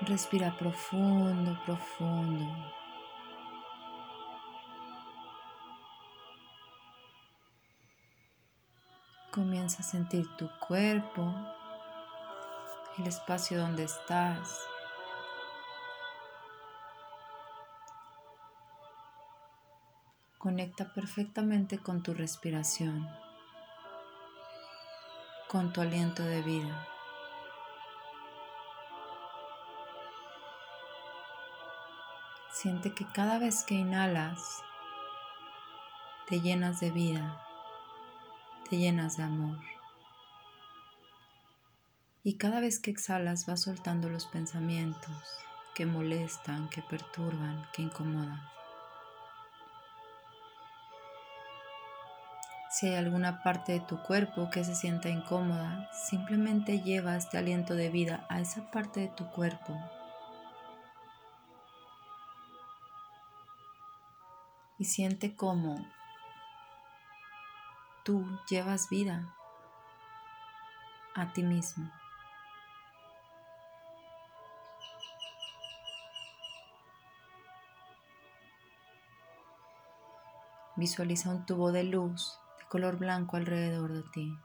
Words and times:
Respira 0.00 0.54
profundo, 0.56 1.58
profundo. 1.64 2.44
Comienza 9.32 9.80
a 9.80 9.84
sentir 9.84 10.26
tu 10.36 10.50
cuerpo, 10.58 11.32
el 12.98 13.06
espacio 13.06 13.58
donde 13.58 13.84
estás. 13.84 14.60
Conecta 20.38 20.92
perfectamente 20.92 21.78
con 21.78 22.02
tu 22.02 22.14
respiración, 22.14 23.08
con 25.48 25.72
tu 25.72 25.80
aliento 25.80 26.22
de 26.22 26.42
vida. 26.42 26.93
Siente 32.64 32.94
que 32.94 33.04
cada 33.04 33.38
vez 33.38 33.62
que 33.62 33.74
inhalas, 33.74 34.62
te 36.26 36.40
llenas 36.40 36.80
de 36.80 36.90
vida 36.90 37.38
te 38.70 38.78
llenas 38.78 39.18
de 39.18 39.24
amor. 39.24 39.58
Y 42.22 42.38
cada 42.38 42.60
vez 42.60 42.80
que 42.80 42.90
exhalas 42.90 43.44
vas 43.44 43.60
soltando 43.60 44.08
los 44.08 44.24
pensamientos 44.24 45.12
que 45.74 45.84
molestan, 45.84 46.70
que 46.70 46.80
perturban, 46.80 47.68
que 47.74 47.82
incomodan. 47.82 48.40
Si 52.70 52.88
hay 52.88 52.94
alguna 52.94 53.42
parte 53.42 53.72
de 53.72 53.80
tu 53.80 54.02
cuerpo 54.02 54.48
que 54.48 54.64
se 54.64 54.74
sienta 54.74 55.10
incómoda, 55.10 55.90
simplemente 55.92 56.80
lleva 56.80 57.14
este 57.18 57.36
aliento 57.36 57.74
de 57.74 57.90
vida 57.90 58.26
a 58.30 58.40
esa 58.40 58.70
parte 58.70 59.00
de 59.00 59.08
tu 59.08 59.30
cuerpo. 59.32 59.78
Y 64.78 64.86
siente 64.86 65.36
cómo 65.36 65.86
tú 68.04 68.26
llevas 68.48 68.88
vida 68.88 69.34
a 71.14 71.32
ti 71.32 71.42
mismo. 71.42 71.90
Visualiza 80.76 81.30
un 81.30 81.46
tubo 81.46 81.70
de 81.70 81.84
luz 81.84 82.36
de 82.58 82.66
color 82.66 82.98
blanco 82.98 83.36
alrededor 83.36 83.92
de 83.92 84.02
ti. 84.10 84.36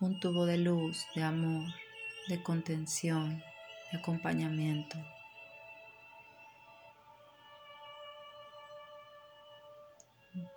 Un 0.00 0.18
tubo 0.18 0.46
de 0.46 0.56
luz, 0.56 1.06
de 1.14 1.24
amor, 1.24 1.66
de 2.28 2.42
contención, 2.42 3.42
de 3.92 3.98
acompañamiento. 3.98 4.96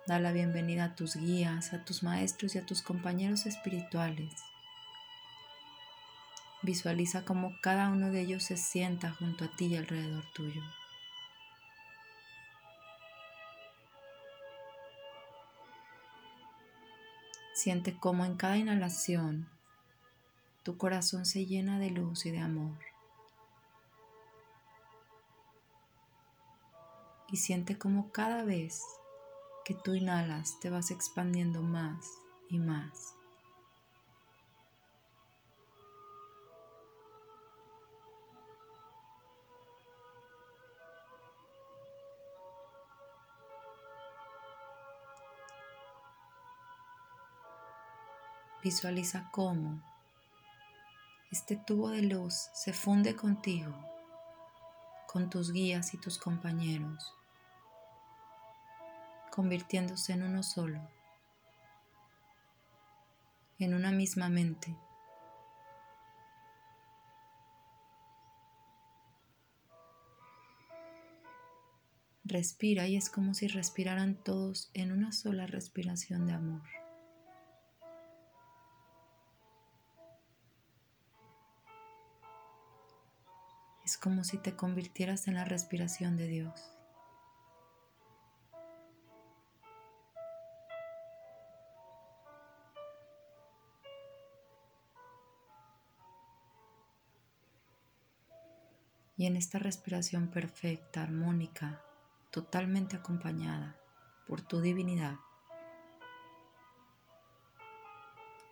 Da 0.06 0.18
la 0.18 0.32
bienvenida 0.32 0.84
a 0.84 0.94
tus 0.94 1.16
guías, 1.16 1.72
a 1.72 1.84
tus 1.84 2.02
maestros 2.02 2.54
y 2.54 2.58
a 2.58 2.66
tus 2.66 2.82
compañeros 2.82 3.46
espirituales. 3.46 4.32
Visualiza 6.62 7.24
cómo 7.24 7.52
cada 7.60 7.88
uno 7.88 8.10
de 8.10 8.20
ellos 8.20 8.44
se 8.44 8.56
sienta 8.56 9.10
junto 9.12 9.44
a 9.44 9.56
ti 9.56 9.66
y 9.66 9.76
alrededor 9.76 10.24
tuyo. 10.32 10.62
Siente 17.54 17.96
cómo 17.98 18.24
en 18.24 18.36
cada 18.36 18.56
inhalación 18.56 19.48
tu 20.62 20.76
corazón 20.76 21.26
se 21.26 21.46
llena 21.46 21.78
de 21.78 21.90
luz 21.90 22.26
y 22.26 22.30
de 22.30 22.38
amor. 22.38 22.78
Y 27.30 27.36
siente 27.36 27.78
cómo 27.78 28.12
cada 28.12 28.44
vez 28.44 28.82
que 29.64 29.74
tú 29.74 29.94
inhalas 29.94 30.58
te 30.60 30.70
vas 30.70 30.90
expandiendo 30.90 31.62
más 31.62 32.18
y 32.48 32.58
más. 32.58 33.14
Visualiza 48.62 49.28
cómo 49.32 49.82
este 51.32 51.56
tubo 51.56 51.88
de 51.88 52.02
luz 52.02 52.34
se 52.54 52.72
funde 52.72 53.16
contigo, 53.16 53.74
con 55.08 55.30
tus 55.30 55.52
guías 55.52 55.94
y 55.94 55.98
tus 55.98 56.16
compañeros 56.16 57.12
convirtiéndose 59.32 60.12
en 60.12 60.22
uno 60.24 60.42
solo, 60.42 60.78
en 63.58 63.72
una 63.72 63.90
misma 63.90 64.28
mente. 64.28 64.76
Respira 72.24 72.86
y 72.86 72.96
es 72.96 73.08
como 73.08 73.32
si 73.32 73.48
respiraran 73.48 74.16
todos 74.16 74.70
en 74.74 74.92
una 74.92 75.12
sola 75.12 75.46
respiración 75.46 76.26
de 76.26 76.34
amor. 76.34 76.62
Es 83.84 83.96
como 83.96 84.24
si 84.24 84.36
te 84.36 84.54
convirtieras 84.56 85.26
en 85.26 85.34
la 85.34 85.44
respiración 85.44 86.16
de 86.18 86.28
Dios. 86.28 86.81
Y 99.22 99.26
en 99.26 99.36
esta 99.36 99.60
respiración 99.60 100.26
perfecta, 100.26 101.00
armónica, 101.00 101.80
totalmente 102.32 102.96
acompañada 102.96 103.76
por 104.26 104.40
tu 104.40 104.60
divinidad, 104.60 105.14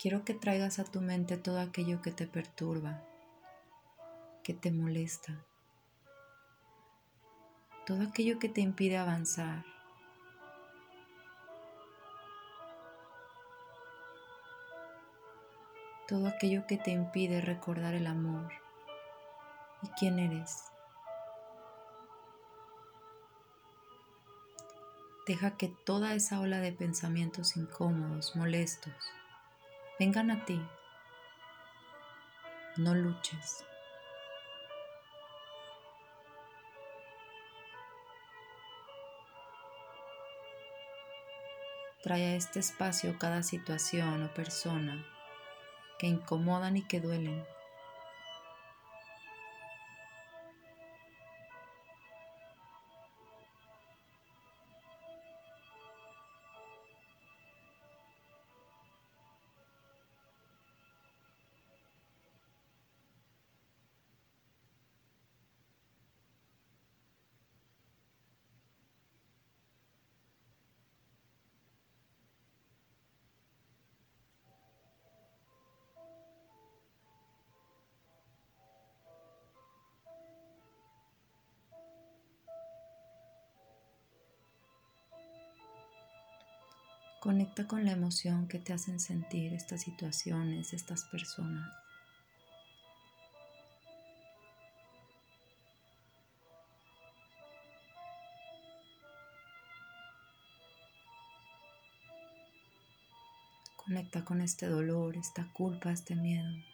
quiero 0.00 0.24
que 0.24 0.32
traigas 0.32 0.78
a 0.78 0.84
tu 0.84 1.00
mente 1.00 1.36
todo 1.36 1.58
aquello 1.58 2.00
que 2.00 2.12
te 2.12 2.28
perturba, 2.28 3.02
que 4.44 4.54
te 4.54 4.70
molesta, 4.70 5.44
todo 7.84 8.04
aquello 8.04 8.38
que 8.38 8.48
te 8.48 8.60
impide 8.60 8.96
avanzar. 8.96 9.64
Todo 16.06 16.28
aquello 16.28 16.64
que 16.68 16.76
te 16.76 16.92
impide 16.92 17.40
recordar 17.40 17.94
el 17.94 18.06
amor, 18.06 18.52
y 19.82 19.88
quién 19.98 20.18
eres. 20.18 20.70
Deja 25.26 25.56
que 25.56 25.68
toda 25.68 26.14
esa 26.14 26.40
ola 26.40 26.58
de 26.58 26.72
pensamientos 26.72 27.56
incómodos, 27.56 28.34
molestos, 28.34 28.94
vengan 29.98 30.30
a 30.30 30.44
ti. 30.44 30.60
No 32.76 32.94
luches. 32.94 33.64
Trae 42.02 42.32
a 42.32 42.34
este 42.34 42.60
espacio 42.60 43.18
cada 43.18 43.42
situación 43.42 44.24
o 44.24 44.34
persona 44.34 45.04
que 45.98 46.06
incomodan 46.06 46.78
y 46.78 46.82
que 46.82 46.98
duelen. 46.98 47.44
Conecta 87.20 87.66
con 87.66 87.84
la 87.84 87.92
emoción 87.92 88.48
que 88.48 88.58
te 88.58 88.72
hacen 88.72 88.98
sentir 88.98 89.52
estas 89.52 89.82
situaciones, 89.82 90.72
estas 90.72 91.04
personas. 91.04 91.70
Conecta 103.76 104.24
con 104.24 104.40
este 104.40 104.64
dolor, 104.64 105.18
esta 105.18 105.46
culpa, 105.52 105.92
este 105.92 106.14
miedo. 106.14 106.69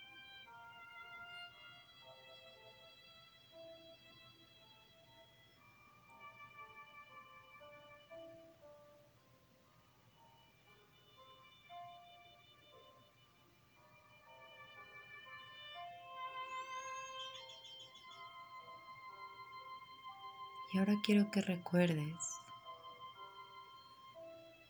Quiero 21.02 21.30
que 21.30 21.40
recuerdes 21.40 22.16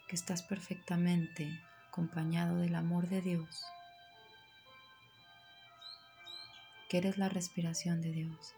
que 0.08 0.17
estás 0.17 0.43
perfectamente 0.43 1.49
acompañado 1.88 2.58
del 2.58 2.75
amor 2.75 3.08
de 3.08 3.20
Dios, 3.23 3.64
que 6.88 6.99
eres 6.99 7.19
la 7.19 7.28
respiración 7.28 8.00
de 8.00 8.12
Dios 8.12 8.55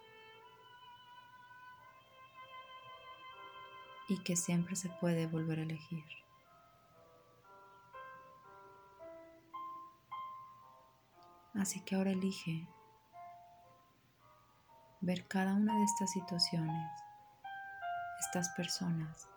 y 4.08 4.18
que 4.22 4.36
siempre 4.36 4.76
se 4.76 4.88
puede 4.88 5.26
volver 5.26 5.58
a 5.58 5.62
elegir. 5.62 6.04
Así 11.54 11.80
que 11.80 11.96
ahora 11.96 12.12
elige 12.12 12.68
ver 15.00 15.26
cada 15.26 15.54
una 15.54 15.76
de 15.76 15.84
estas 15.84 16.12
situaciones 16.12 17.07
estas 18.18 18.48
personas, 18.50 19.28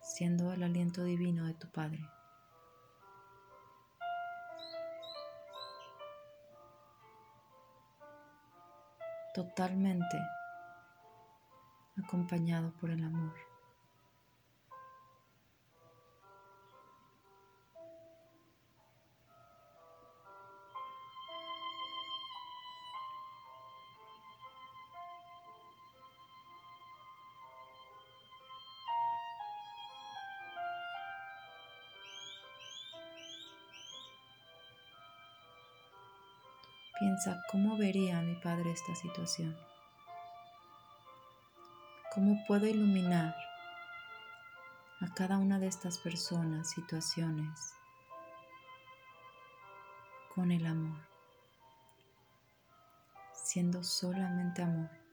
siendo 0.00 0.52
el 0.52 0.62
aliento 0.62 1.04
divino 1.04 1.46
de 1.46 1.54
tu 1.54 1.68
Padre. 1.70 2.08
Totalmente 9.32 10.20
acompañado 11.96 12.72
por 12.72 12.90
el 12.90 13.02
amor. 13.04 13.53
Piensa, 36.98 37.42
¿cómo 37.50 37.76
vería 37.76 38.20
mi 38.22 38.36
padre 38.36 38.70
esta 38.70 38.94
situación? 38.94 39.56
¿Cómo 42.14 42.44
puedo 42.46 42.68
iluminar 42.68 43.34
a 45.00 45.12
cada 45.12 45.38
una 45.38 45.58
de 45.58 45.66
estas 45.66 45.98
personas, 45.98 46.70
situaciones, 46.70 47.74
con 50.36 50.52
el 50.52 50.64
amor, 50.66 51.00
siendo 53.32 53.82
solamente 53.82 54.62
amor? 54.62 55.03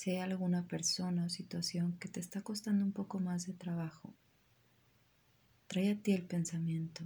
Si 0.00 0.12
hay 0.12 0.20
alguna 0.20 0.66
persona 0.66 1.26
o 1.26 1.28
situación 1.28 1.98
que 1.98 2.08
te 2.08 2.20
está 2.20 2.40
costando 2.40 2.86
un 2.86 2.92
poco 2.92 3.20
más 3.20 3.46
de 3.46 3.52
trabajo, 3.52 4.14
trae 5.66 5.90
a 5.90 6.02
ti 6.02 6.12
el 6.12 6.26
pensamiento. 6.26 7.04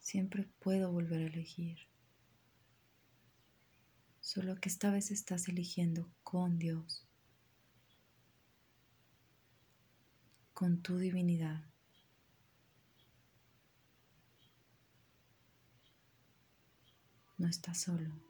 Siempre 0.00 0.48
puedo 0.58 0.90
volver 0.90 1.20
a 1.20 1.26
elegir. 1.26 1.78
Solo 4.20 4.56
que 4.56 4.68
esta 4.68 4.90
vez 4.90 5.12
estás 5.12 5.46
eligiendo 5.46 6.10
con 6.24 6.58
Dios, 6.58 7.06
con 10.52 10.82
tu 10.82 10.98
divinidad. 10.98 11.62
No 17.38 17.46
estás 17.46 17.82
solo. 17.82 18.25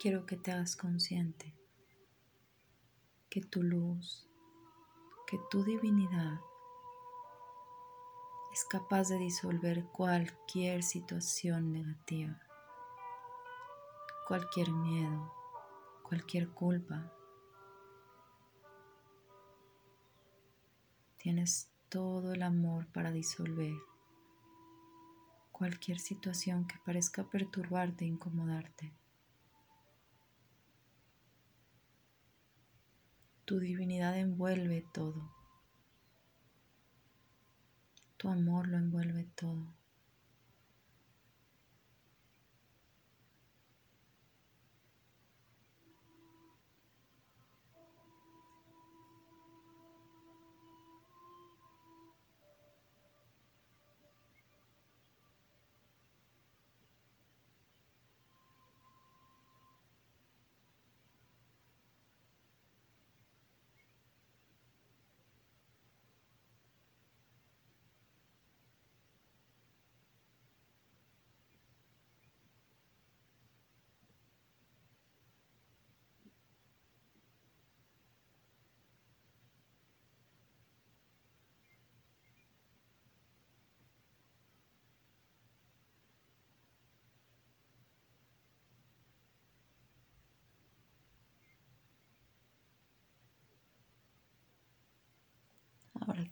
Quiero 0.00 0.24
que 0.24 0.38
te 0.38 0.50
hagas 0.50 0.76
consciente 0.76 1.54
que 3.28 3.42
tu 3.42 3.62
luz, 3.62 4.26
que 5.26 5.38
tu 5.50 5.62
divinidad 5.62 6.40
es 8.50 8.64
capaz 8.64 9.10
de 9.10 9.18
disolver 9.18 9.84
cualquier 9.92 10.82
situación 10.82 11.72
negativa, 11.72 12.40
cualquier 14.26 14.70
miedo, 14.70 15.34
cualquier 16.02 16.48
culpa. 16.48 17.12
Tienes 21.18 21.70
todo 21.90 22.32
el 22.32 22.42
amor 22.42 22.86
para 22.86 23.12
disolver 23.12 23.74
cualquier 25.52 25.98
situación 25.98 26.66
que 26.66 26.78
parezca 26.86 27.22
perturbarte 27.24 28.06
incomodarte. 28.06 28.94
Tu 33.50 33.58
divinidad 33.58 34.16
envuelve 34.16 34.84
todo. 34.94 35.28
Tu 38.16 38.28
amor 38.28 38.68
lo 38.68 38.76
envuelve 38.76 39.24
todo. 39.34 39.74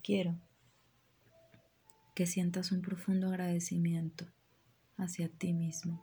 Quiero 0.02 0.36
que 2.14 2.26
sientas 2.26 2.72
un 2.72 2.82
profundo 2.82 3.28
agradecimiento 3.28 4.26
hacia 4.96 5.28
ti 5.28 5.52
mismo. 5.52 6.02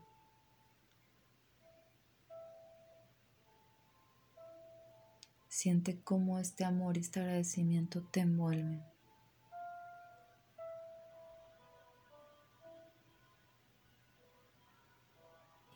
Siente 5.49 5.99
cómo 6.01 6.39
este 6.39 6.63
amor 6.65 6.97
y 6.97 7.01
este 7.01 7.19
agradecimiento 7.19 8.03
te 8.03 8.21
envuelven. 8.21 8.83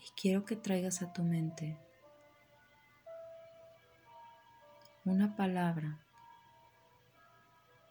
Y 0.05 0.11
quiero 0.21 0.45
que 0.45 0.55
traigas 0.55 1.01
a 1.01 1.11
tu 1.11 1.23
mente 1.23 1.77
una 5.05 5.35
palabra 5.35 5.99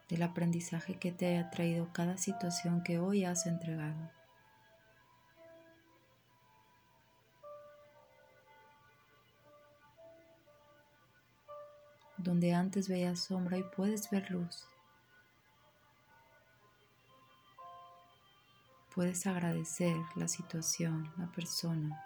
del 0.09 0.23
aprendizaje 0.23 0.99
que 0.99 1.13
te 1.13 1.27
haya 1.27 1.51
traído 1.51 1.93
cada 1.93 2.17
situación 2.17 2.83
que 2.83 2.99
hoy 2.99 3.25
has 3.25 3.47
entregado. 3.47 4.11
Donde 12.17 12.55
antes 12.55 12.89
veías 12.89 13.21
sombra 13.21 13.59
y 13.59 13.63
puedes 13.63 14.11
ver 14.11 14.31
luz. 14.31 14.67
Puedes 18.95 19.27
agradecer 19.27 19.97
la 20.17 20.27
situación, 20.27 21.13
la 21.17 21.27
persona. 21.29 22.03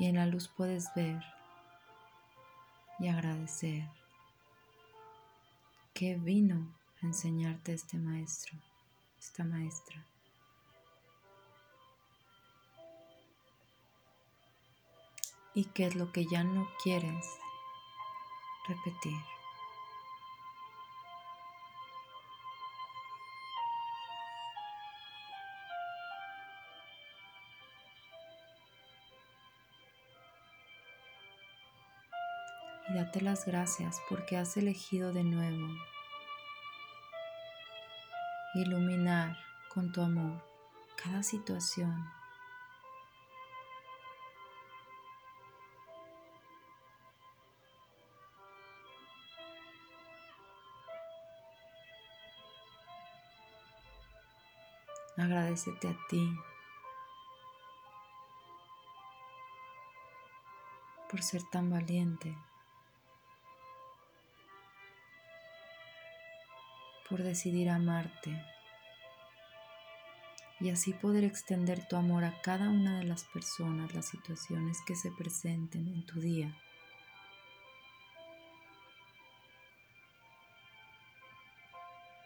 Y 0.00 0.06
en 0.06 0.16
la 0.16 0.26
luz 0.26 0.48
puedes 0.48 0.92
ver 0.94 1.22
y 3.00 3.08
agradecer 3.08 3.88
que 5.94 6.16
vino 6.16 6.74
a 7.02 7.06
enseñarte 7.06 7.72
este 7.72 7.96
maestro, 7.96 8.58
esta 9.18 9.42
maestra. 9.42 10.06
Y 15.54 15.64
qué 15.64 15.86
es 15.86 15.96
lo 15.96 16.12
que 16.12 16.26
ya 16.26 16.44
no 16.44 16.68
quieres 16.82 17.26
repetir. 18.68 19.39
Y 32.90 32.94
date 32.94 33.20
las 33.20 33.46
gracias 33.46 34.00
porque 34.08 34.36
has 34.36 34.56
elegido 34.56 35.12
de 35.12 35.22
nuevo 35.22 35.68
iluminar 38.54 39.36
con 39.68 39.92
tu 39.92 40.02
amor 40.02 40.42
cada 40.96 41.22
situación. 41.22 42.10
Agradecete 55.16 55.88
a 55.88 55.96
ti 56.08 56.34
por 61.10 61.22
ser 61.22 61.42
tan 61.50 61.70
valiente. 61.70 62.36
Por 67.10 67.24
decidir 67.24 67.68
amarte 67.68 68.40
y 70.60 70.70
así 70.70 70.92
poder 70.92 71.24
extender 71.24 71.86
tu 71.88 71.96
amor 71.96 72.22
a 72.22 72.40
cada 72.42 72.68
una 72.68 73.00
de 73.00 73.04
las 73.04 73.24
personas, 73.24 73.92
las 73.94 74.06
situaciones 74.06 74.78
que 74.86 74.94
se 74.94 75.10
presenten 75.10 75.88
en 75.88 76.06
tu 76.06 76.20
día. 76.20 76.54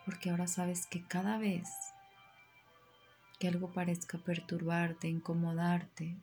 Porque 0.05 0.29
ahora 0.31 0.47
sabes 0.47 0.87
que 0.87 1.03
cada 1.03 1.39
vez 1.39 1.71
que 3.39 3.49
algo 3.49 3.73
parezca 3.73 4.19
perturbarte, 4.19 5.09
incomodarte, 5.09 6.15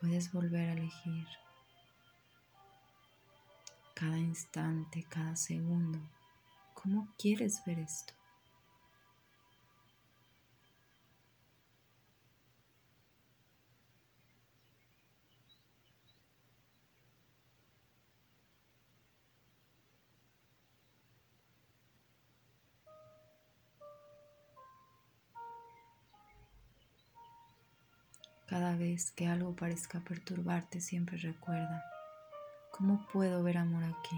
puedes 0.00 0.32
volver 0.32 0.68
a 0.68 0.72
elegir 0.74 1.26
cada 3.94 4.18
instante, 4.18 5.04
cada 5.08 5.34
segundo 5.34 5.98
¿Cómo 6.88 7.06
quieres 7.18 7.62
ver 7.66 7.80
esto? 7.80 8.14
Cada 28.46 28.74
vez 28.76 29.10
que 29.10 29.26
algo 29.26 29.54
parezca 29.54 30.00
perturbarte, 30.00 30.80
siempre 30.80 31.18
recuerda, 31.18 31.84
¿cómo 32.72 33.06
puedo 33.12 33.42
ver 33.42 33.58
amor 33.58 33.84
aquí? 33.84 34.16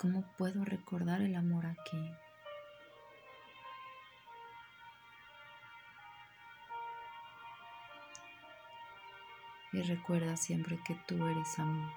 ¿Cómo 0.00 0.24
puedo 0.38 0.64
recordar 0.64 1.20
el 1.20 1.36
amor 1.36 1.66
aquí? 1.66 2.10
Y 9.74 9.82
recuerda 9.82 10.38
siempre 10.38 10.80
que 10.86 10.94
tú 11.06 11.22
eres 11.26 11.58
amor. 11.58 11.92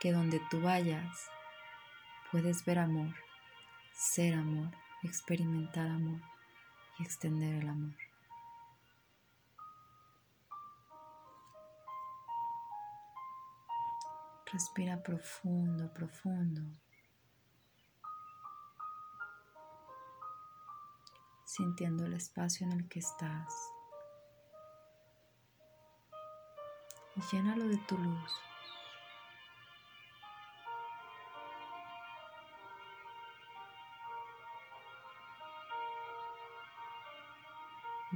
Que 0.00 0.12
donde 0.12 0.40
tú 0.50 0.62
vayas 0.62 1.28
puedes 2.32 2.64
ver 2.64 2.78
amor, 2.78 3.14
ser 3.92 4.32
amor, 4.32 4.70
experimentar 5.02 5.88
amor 5.88 6.22
y 6.98 7.02
extender 7.02 7.62
el 7.62 7.68
amor. 7.68 8.07
Respira 14.50 14.96
profundo, 15.02 15.92
profundo. 15.92 16.62
Sintiendo 21.44 22.06
el 22.06 22.14
espacio 22.14 22.66
en 22.66 22.72
el 22.72 22.88
que 22.88 23.00
estás. 23.00 23.54
Y 27.16 27.20
llénalo 27.30 27.68
de 27.68 27.76
tu 27.76 27.98
luz. 27.98 28.32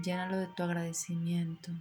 Llénalo 0.02 0.38
de 0.38 0.46
tu 0.46 0.62
agradecimiento. 0.62 1.72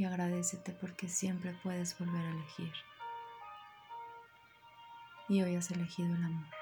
Y 0.00 0.04
agradecete 0.06 0.72
porque 0.72 1.10
siempre 1.10 1.54
puedes 1.62 1.98
volver 1.98 2.24
a 2.24 2.30
elegir. 2.30 2.72
Y 5.28 5.42
hoy 5.42 5.56
has 5.56 5.70
elegido 5.70 6.08
el 6.14 6.24
amor. 6.24 6.59